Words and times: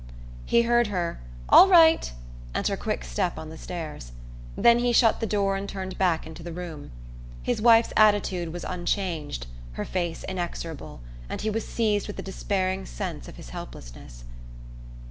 He 0.47 0.63
heard 0.63 0.87
her 0.87 1.19
"All 1.47 1.67
right!" 1.67 2.11
and 2.55 2.67
her 2.67 2.75
quick 2.75 3.03
step 3.03 3.37
on 3.37 3.51
the 3.51 3.55
stairs; 3.57 4.13
then 4.57 4.79
he 4.79 4.93
shut 4.93 5.19
the 5.19 5.27
door 5.27 5.55
and 5.55 5.69
turned 5.69 5.99
back 5.99 6.25
into 6.25 6.41
the 6.41 6.51
room. 6.51 6.89
His 7.43 7.61
wife's 7.61 7.93
attitude 7.95 8.51
was 8.51 8.63
unchanged, 8.67 9.45
her 9.73 9.85
face 9.85 10.23
inexorable, 10.27 11.01
and 11.29 11.41
he 11.41 11.51
was 11.51 11.67
seized 11.67 12.07
with 12.07 12.15
the 12.15 12.23
despairing 12.23 12.87
sense 12.87 13.27
of 13.27 13.35
his 13.35 13.49
helplessness. 13.51 14.23